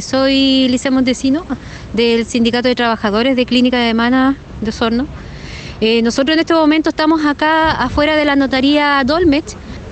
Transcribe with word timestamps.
Soy 0.00 0.68
Licia 0.68 0.92
Montesino 0.92 1.44
del 1.92 2.24
Sindicato 2.24 2.68
de 2.68 2.76
Trabajadores 2.76 3.34
de 3.34 3.44
Clínica 3.44 3.78
de 3.78 3.94
Mana 3.94 4.36
de 4.60 4.70
Osorno. 4.70 5.08
Eh, 5.80 6.02
nosotros 6.02 6.34
en 6.34 6.38
este 6.38 6.54
momento 6.54 6.90
estamos 6.90 7.26
acá 7.26 7.72
afuera 7.72 8.14
de 8.14 8.24
la 8.24 8.36
notaría 8.36 9.02
Dolmet 9.04 9.44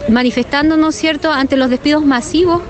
manifestándonos 0.08 0.94
cierto 0.94 1.32
ante 1.32 1.56
los 1.56 1.70
despidos 1.70 2.04
masivos 2.06 2.62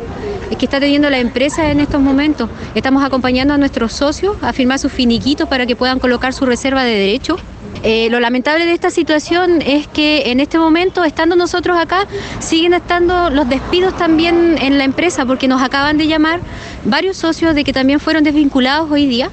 que 0.58 0.64
está 0.64 0.80
teniendo 0.80 1.10
la 1.10 1.18
empresa 1.18 1.70
en 1.70 1.80
estos 1.80 2.00
momentos. 2.00 2.48
Estamos 2.74 3.04
acompañando 3.04 3.54
a 3.54 3.58
nuestros 3.58 3.92
socios 3.92 4.36
a 4.42 4.52
firmar 4.52 4.78
sus 4.78 4.92
finiquitos 4.92 5.48
para 5.48 5.66
que 5.66 5.76
puedan 5.76 5.98
colocar 5.98 6.32
su 6.32 6.46
reserva 6.46 6.84
de 6.84 6.92
derecho 6.92 7.36
eh, 7.82 8.08
lo 8.10 8.20
lamentable 8.20 8.64
de 8.64 8.72
esta 8.72 8.90
situación 8.90 9.62
es 9.62 9.86
que 9.86 10.30
en 10.30 10.40
este 10.40 10.58
momento, 10.58 11.04
estando 11.04 11.36
nosotros 11.36 11.78
acá, 11.78 12.06
siguen 12.40 12.74
estando 12.74 13.30
los 13.30 13.48
despidos 13.48 13.96
también 13.96 14.56
en 14.60 14.78
la 14.78 14.84
empresa, 14.84 15.24
porque 15.24 15.46
nos 15.46 15.62
acaban 15.62 15.96
de 15.96 16.06
llamar 16.06 16.40
varios 16.84 17.16
socios 17.16 17.54
de 17.54 17.64
que 17.64 17.72
también 17.72 18.00
fueron 18.00 18.24
desvinculados 18.24 18.90
hoy 18.90 19.06
día 19.06 19.30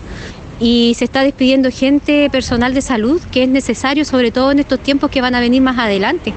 y 0.60 0.94
se 0.98 1.06
está 1.06 1.24
despidiendo 1.24 1.72
gente 1.72 2.30
personal 2.30 2.74
de 2.74 2.82
salud 2.82 3.20
que 3.32 3.44
es 3.44 3.50
necesario, 3.50 4.06
sobre 4.06 4.32
todo 4.32 4.52
en 4.52 4.60
estos 4.60 4.80
tiempos 4.80 5.10
que 5.10 5.22
van 5.22 5.36
a 5.36 5.40
venir 5.40 5.62
más 5.62 5.80
adelante. 5.80 6.34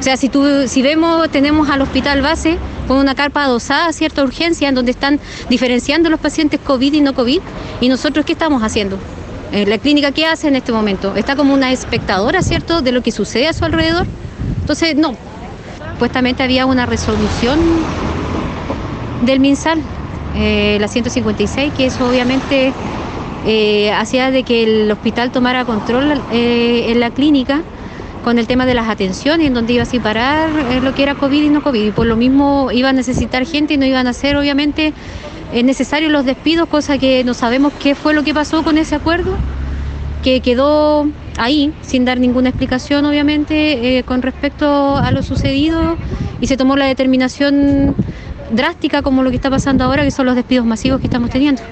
O 0.00 0.02
sea, 0.02 0.16
si, 0.16 0.30
tú, 0.30 0.66
si 0.66 0.80
vemos, 0.80 1.28
tenemos 1.30 1.68
al 1.68 1.82
hospital 1.82 2.22
base 2.22 2.56
con 2.88 2.96
una 2.96 3.14
carpa 3.14 3.44
adosada 3.44 3.88
a 3.88 3.92
cierta 3.92 4.24
urgencia 4.24 4.66
en 4.70 4.74
donde 4.74 4.92
están 4.92 5.20
diferenciando 5.50 6.08
los 6.08 6.18
pacientes 6.18 6.58
COVID 6.58 6.94
y 6.94 7.02
no 7.02 7.12
COVID, 7.12 7.40
y 7.82 7.88
nosotros 7.90 8.24
qué 8.24 8.32
estamos 8.32 8.62
haciendo? 8.62 8.96
Eh, 9.52 9.66
la 9.66 9.76
clínica, 9.76 10.10
¿qué 10.10 10.24
hace 10.24 10.48
en 10.48 10.56
este 10.56 10.72
momento? 10.72 11.14
Está 11.16 11.36
como 11.36 11.52
una 11.52 11.70
espectadora, 11.70 12.40
¿cierto?, 12.40 12.80
de 12.80 12.92
lo 12.92 13.02
que 13.02 13.12
sucede 13.12 13.46
a 13.46 13.52
su 13.52 13.66
alrededor. 13.66 14.06
Entonces, 14.62 14.96
no. 14.96 15.14
Supuestamente 15.92 16.42
había 16.42 16.64
una 16.64 16.86
resolución 16.86 17.60
del 19.26 19.38
MinSal, 19.38 19.82
eh, 20.34 20.78
la 20.80 20.88
156, 20.88 21.74
que 21.76 21.84
eso 21.84 22.08
obviamente 22.08 22.72
eh, 23.44 23.92
hacía 23.92 24.30
de 24.30 24.44
que 24.44 24.62
el 24.62 24.90
hospital 24.90 25.30
tomara 25.30 25.66
control 25.66 26.22
en 26.32 27.00
la 27.00 27.10
clínica 27.10 27.60
con 28.22 28.38
el 28.38 28.46
tema 28.46 28.66
de 28.66 28.74
las 28.74 28.88
atenciones, 28.88 29.46
en 29.46 29.54
donde 29.54 29.74
iba 29.74 29.82
a 29.82 29.86
separar 29.86 30.50
lo 30.82 30.94
que 30.94 31.02
era 31.02 31.14
COVID 31.14 31.42
y 31.42 31.48
no 31.48 31.62
COVID. 31.62 31.86
Y 31.86 31.90
por 31.90 32.06
lo 32.06 32.16
mismo 32.16 32.70
iba 32.72 32.90
a 32.90 32.92
necesitar 32.92 33.46
gente 33.46 33.74
y 33.74 33.76
no 33.76 33.86
iban 33.86 34.06
a 34.06 34.12
ser, 34.12 34.36
obviamente, 34.36 34.92
es 35.52 35.64
necesario 35.64 36.08
los 36.08 36.24
despidos, 36.24 36.68
cosa 36.68 36.98
que 36.98 37.24
no 37.24 37.34
sabemos 37.34 37.72
qué 37.80 37.94
fue 37.94 38.14
lo 38.14 38.22
que 38.22 38.34
pasó 38.34 38.62
con 38.62 38.78
ese 38.78 38.94
acuerdo, 38.94 39.36
que 40.22 40.40
quedó 40.40 41.08
ahí 41.38 41.72
sin 41.82 42.04
dar 42.04 42.20
ninguna 42.20 42.50
explicación, 42.50 43.04
obviamente, 43.04 43.98
eh, 43.98 44.02
con 44.04 44.22
respecto 44.22 44.96
a 44.96 45.10
lo 45.10 45.22
sucedido 45.22 45.96
y 46.40 46.46
se 46.46 46.56
tomó 46.56 46.76
la 46.76 46.86
determinación 46.86 47.94
drástica 48.50 49.02
como 49.02 49.22
lo 49.22 49.30
que 49.30 49.36
está 49.36 49.50
pasando 49.50 49.84
ahora, 49.84 50.02
que 50.04 50.10
son 50.10 50.26
los 50.26 50.36
despidos 50.36 50.66
masivos 50.66 51.00
que 51.00 51.06
estamos 51.06 51.30
teniendo. 51.30 51.62